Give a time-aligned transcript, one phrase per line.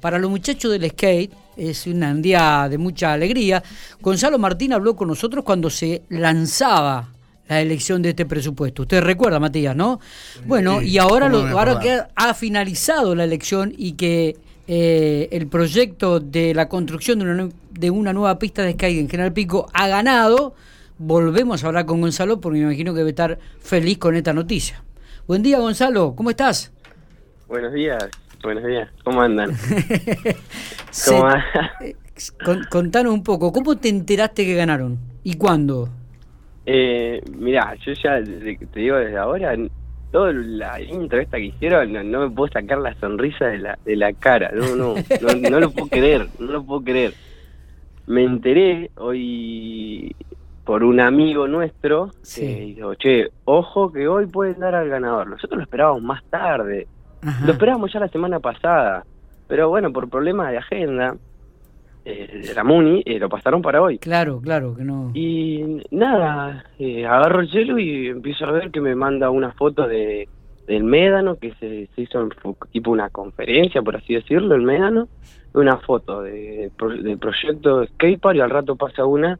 [0.00, 3.62] Para los muchachos del skate es un día de mucha alegría.
[4.00, 7.08] Gonzalo Martín habló con nosotros cuando se lanzaba
[7.48, 8.82] la elección de este presupuesto.
[8.82, 10.00] Usted recuerda, Matías, ¿no?
[10.46, 14.36] Bueno, y ahora, lo, ahora que ha finalizado la elección y que
[14.68, 19.08] eh, el proyecto de la construcción de una, de una nueva pista de skate en
[19.08, 20.54] General Pico ha ganado,
[20.98, 24.84] volvemos a hablar con Gonzalo porque me imagino que debe estar feliz con esta noticia.
[25.26, 26.70] Buen día, Gonzalo, ¿cómo estás?
[27.48, 28.08] Buenos días.
[28.42, 29.50] Buenos días, ¿cómo andan?
[31.06, 31.28] ¿Cómo
[31.80, 31.94] eh,
[32.70, 34.98] contanos un poco, ¿cómo te enteraste que ganaron?
[35.22, 35.90] ¿Y cuándo?
[36.64, 39.54] Eh, mirá, yo ya te digo desde ahora,
[40.10, 43.96] toda la intro esta que hicieron, no, me puedo sacar la sonrisa de la, de
[43.96, 44.94] la cara, no, no,
[45.50, 47.12] no, lo puedo creer, no lo puedo creer.
[48.06, 50.16] Me enteré hoy
[50.64, 52.40] por un amigo nuestro sí.
[52.40, 55.28] que dijo, che, ojo que hoy pueden dar al ganador.
[55.28, 56.86] Nosotros lo esperábamos más tarde.
[57.44, 59.04] Lo esperábamos ya la semana pasada,
[59.46, 61.16] pero bueno, por problemas de agenda,
[62.04, 63.98] eh, la MUNI eh, lo pasaron para hoy.
[63.98, 65.10] Claro, claro, que no.
[65.14, 69.86] Y nada, eh, agarro el celu y empiezo a ver que me manda una foto
[69.86, 70.28] de
[70.66, 72.28] del Médano, que se, hizo
[72.70, 75.08] tipo una conferencia, por así decirlo, el Médano,
[75.52, 76.70] una foto de,
[77.02, 79.36] del proyecto Skatepark y al rato pasa una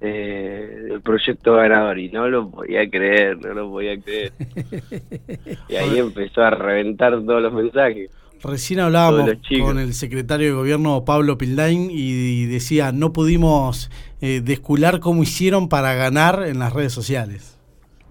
[0.00, 4.32] eh, del proyecto ganador y no lo podía creer, no lo podía creer.
[5.68, 8.10] y ahí empezó a reventar todos los mensajes.
[8.42, 13.90] Recién hablábamos con el secretario de gobierno Pablo Pildain y, decía, no pudimos
[14.22, 17.60] eh, descular cómo hicieron para ganar en las redes sociales.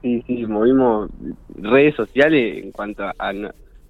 [0.04, 1.10] Sí, sí, movimos
[1.56, 3.34] redes sociales en cuanto a...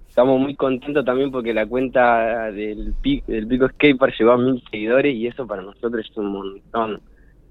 [0.08, 2.94] estamos muy contentos también porque la cuenta del,
[3.26, 7.00] del Pico Skater llegó a mil seguidores y eso para nosotros es un montón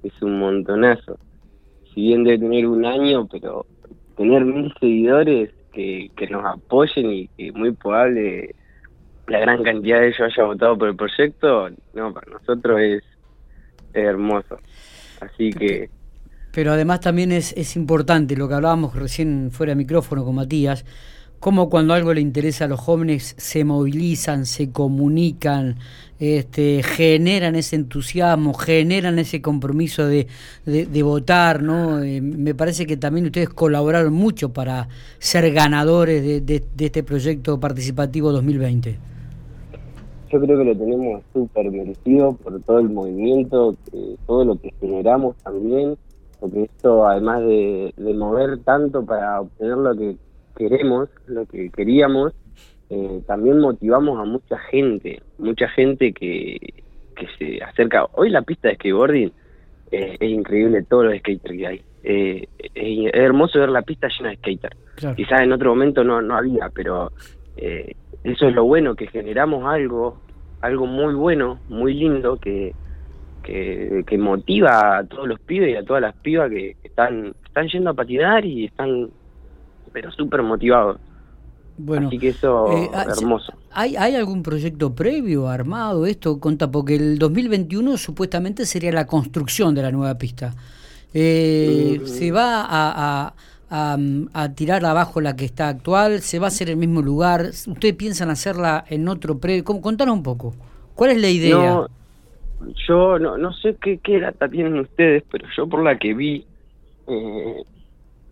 [0.03, 1.17] es un montonazo.
[1.93, 3.65] Si bien debe tener un año, pero
[4.15, 8.55] tener mil seguidores que, que nos apoyen y que muy probable
[9.29, 13.03] la gran cantidad de ellos haya votado por el proyecto, no, para nosotros es,
[13.93, 14.59] hermoso.
[15.21, 15.89] Así que...
[16.53, 20.85] Pero además también es, es importante lo que hablábamos recién fuera de micrófono con Matías,
[21.39, 25.75] cómo cuando algo le interesa a los jóvenes se movilizan, se comunican,
[26.19, 30.27] este, generan ese entusiasmo, generan ese compromiso de,
[31.01, 32.03] votar, ¿no?
[32.03, 38.31] Eh, me parece que también ustedes colaboraron mucho para ser ganadores de, este proyecto participativo
[38.31, 38.97] 2020.
[40.31, 43.75] Yo creo que lo tenemos súper merecido por todo el movimiento,
[44.27, 45.97] todo lo que generamos también,
[46.39, 50.17] porque esto además de mover tanto para obtener lo que
[50.59, 52.33] queremos, lo que queríamos,
[52.89, 56.57] eh, también motivamos a mucha gente, mucha gente que,
[57.15, 58.05] que se acerca.
[58.13, 59.31] Hoy la pista de skateboarding
[59.91, 61.81] eh, es increíble todos los skaters que hay.
[62.03, 64.77] Eh, es, hermoso ver la pista llena de skaters.
[65.15, 67.11] Quizás en otro momento no, no había, pero
[67.55, 70.19] eso es lo bueno, que generamos algo,
[70.59, 72.73] algo muy bueno, muy lindo, que,
[73.43, 77.67] que, que motiva a todos los pibes y a todas las pibas que están, están
[77.69, 79.09] yendo a patinar y están
[79.91, 80.99] pero súper motivado.
[81.77, 83.53] Bueno, Así que eso eh, ah, hermoso.
[83.71, 86.39] ¿hay, ¿Hay algún proyecto previo armado esto?
[86.39, 90.53] Conta, porque el 2021 supuestamente sería la construcción de la nueva pista.
[91.13, 92.05] Eh, mm.
[92.05, 93.33] ¿Se va a,
[93.69, 93.97] a,
[94.33, 96.19] a, tirar abajo la que está actual?
[96.19, 97.45] ¿Se va a hacer el mismo lugar?
[97.67, 99.63] ¿Ustedes piensan hacerla en otro predio?
[99.63, 100.53] Contanos un poco.
[100.95, 101.87] ¿Cuál es la idea?
[102.87, 106.45] yo no, no sé qué, qué data tienen ustedes, pero yo por la que vi,
[107.07, 107.63] eh,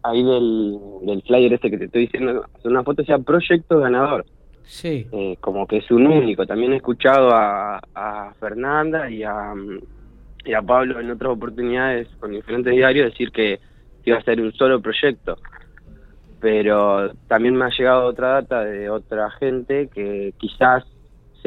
[0.10, 4.26] ahí del, del flyer este que te estoy diciendo, una foto sea proyecto ganador.
[4.64, 5.08] Sí.
[5.12, 6.46] Eh, como que es un único.
[6.46, 9.54] También he escuchado a, a Fernanda y a,
[10.46, 13.60] y a Pablo en otras oportunidades con diferentes diarios decir que
[14.04, 15.38] iba a ser un solo proyecto.
[16.40, 20.84] Pero también me ha llegado otra data de otra gente que quizás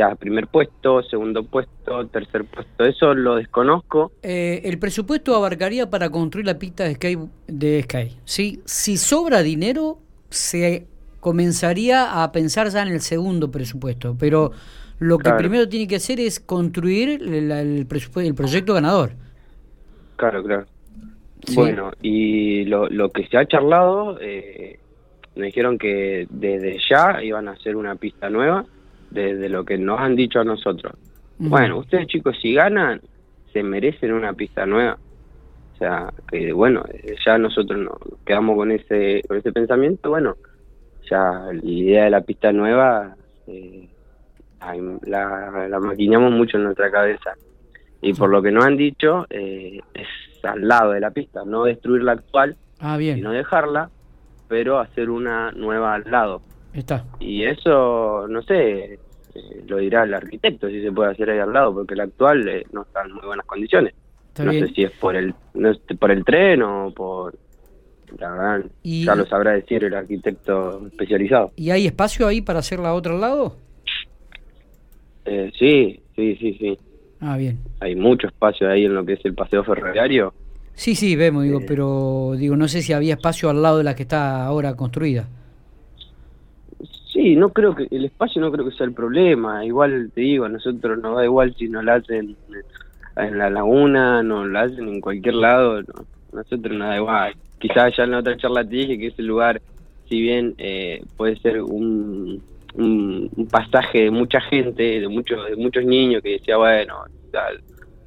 [0.01, 2.85] sea primer puesto, segundo puesto, tercer puesto.
[2.85, 4.13] Eso lo desconozco.
[4.23, 7.19] Eh, el presupuesto abarcaría para construir la pista de Sky.
[7.47, 8.61] De Sky ¿sí?
[8.65, 9.99] Si sobra dinero,
[10.31, 10.87] se
[11.21, 14.17] comenzaría a pensar ya en el segundo presupuesto.
[14.19, 14.53] Pero
[14.99, 17.87] lo que primero tiene que hacer es construir el, el,
[18.17, 19.13] el proyecto ganador.
[20.17, 20.67] Claro, claro.
[21.55, 24.79] Bueno, y lo, lo que se ha charlado, eh,
[25.37, 28.67] me dijeron que desde ya iban a hacer una pista nueva
[29.11, 30.93] de, lo que nos han dicho a nosotros.
[31.39, 33.01] Bueno, ustedes chicos, si ganan,
[33.53, 34.99] se merecen una pista nueva.
[35.75, 36.85] O sea, que bueno,
[37.25, 40.37] ya nosotros nos quedamos con ese, con ese pensamiento, bueno,
[41.11, 43.17] ya la idea de la pista nueva
[43.47, 43.89] eh,
[45.07, 47.35] la, la maquinamos mucho en nuestra cabeza.
[48.03, 50.07] Y por lo que nos han dicho, eh, es
[50.45, 53.17] al lado de la pista, no destruir la actual, ah, bien.
[53.17, 53.91] sino dejarla,
[54.49, 56.43] pero hacer una nueva al lado.
[56.73, 57.05] Está.
[57.19, 58.95] Y eso, no sé,
[59.35, 62.49] eh, lo dirá el arquitecto si se puede hacer ahí al lado, porque el actual
[62.49, 63.95] eh, no está en muy buenas condiciones.
[64.39, 67.35] no sé si es por el no por el tren o por
[68.19, 71.53] la verdad, ya lo sabrá decir el arquitecto especializado.
[71.57, 73.57] ¿Y hay espacio ahí para hacer la otra al lado?
[75.25, 76.79] Eh, sí, sí, sí, sí.
[77.21, 77.59] Ah, bien.
[77.81, 80.35] Hay mucho espacio ahí en lo que es el paseo ferroviario.
[80.75, 83.95] Sí, sí, vemos, digo, pero digo, no sé si había espacio al lado de la
[83.95, 85.29] que está ahora construida.
[87.21, 89.63] Sí, no creo que el espacio no creo que sea el problema.
[89.63, 92.35] Igual te digo, a nosotros nos da igual si nos la hacen
[93.15, 95.83] en la laguna, nos la hacen en cualquier lado.
[95.83, 97.35] No, nosotros nos da igual.
[97.59, 99.61] Quizás ya en la otra charla te dije que ese lugar,
[100.09, 102.43] si bien eh, puede ser un,
[102.77, 107.05] un, pasaje de mucha gente, de muchos de muchos niños que decía, bueno,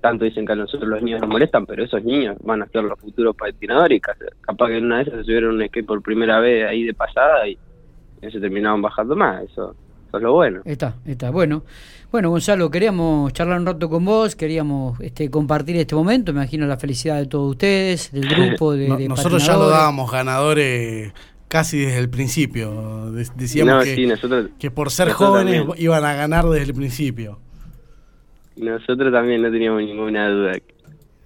[0.01, 2.83] tanto dicen que a nosotros los niños nos molestan, pero esos niños van a ser
[2.83, 6.01] los futuros patinadores y capaz que en una de esas se subieron un skate por
[6.01, 7.60] primera vez ahí de pasada y
[8.31, 9.75] se terminaban bajando más, eso,
[10.13, 10.61] es lo bueno.
[10.65, 11.63] Está, está, bueno.
[12.11, 16.67] Bueno, Gonzalo, queríamos charlar un rato con vos, queríamos este, compartir este momento, me imagino
[16.67, 21.11] la felicidad de todos ustedes, del grupo de, Nosotros ya lo dábamos ganadores
[21.47, 23.11] casi desde el principio.
[23.11, 23.85] Decíamos
[24.57, 27.39] que, por ser jóvenes iban a ganar desde el principio.
[28.55, 30.53] Nosotros también no teníamos ninguna duda.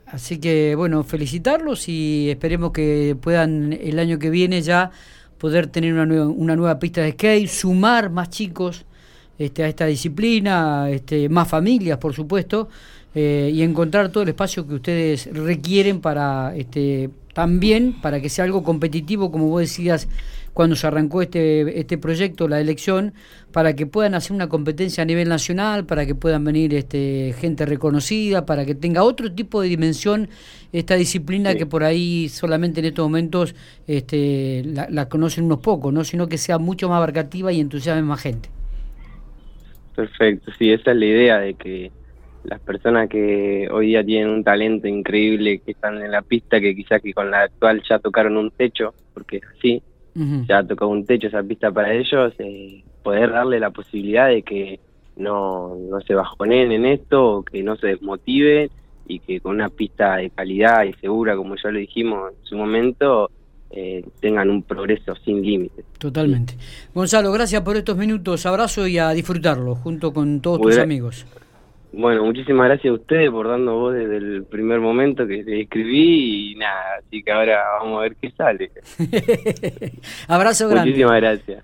[0.05, 4.91] Así que bueno, felicitarlos y esperemos que puedan el año que viene ya
[5.37, 8.85] poder tener una nueva, una nueva pista de skate, sumar más chicos
[9.37, 12.69] este, a esta disciplina, este, más familias, por supuesto,
[13.13, 18.45] eh, y encontrar todo el espacio que ustedes requieren para este, también para que sea
[18.45, 20.07] algo competitivo, como vos decías
[20.57, 23.13] cuando se arrancó este, este proyecto, la elección,
[23.51, 27.63] para que puedan hacer una competencia a nivel nacional, para que puedan venir este, gente
[27.67, 30.29] reconocida, para que tenga otro tipo de dimensión
[30.73, 33.53] esta disciplina que por ahí solamente en estos momentos
[33.85, 36.03] este, la, conocen unos pocos, ¿no?
[36.03, 38.49] sino que sea mucho más abarcativa y entusiasme más gente.
[39.95, 41.91] Perfecto, sí, esa es la idea de que
[42.45, 46.75] las personas que hoy día tienen un talento increíble, que están en la pista, que
[46.75, 49.41] quizás que con la actual ya tocaron un techo, porque
[50.17, 54.27] es así, ya tocó un techo esa pista para ellos, eh, poder darle la posibilidad
[54.27, 54.79] de que
[55.15, 58.69] no, no se bajonen en esto, que no se desmotive
[59.07, 62.57] y que con una pista de calidad y segura, como ya lo dijimos en su
[62.57, 63.31] momento,
[63.69, 65.85] eh, tengan un progreso sin límites.
[65.97, 66.55] Totalmente.
[66.93, 71.25] Gonzalo, gracias por estos minutos, abrazo y a disfrutarlo junto con todos tus amigos.
[71.97, 76.55] Bueno, muchísimas gracias a ustedes por dando voz desde el primer momento que escribí y
[76.55, 78.69] nada, así que ahora vamos a ver qué sale.
[80.27, 80.91] Abrazo grande.
[80.91, 81.63] Muchísimas gracias.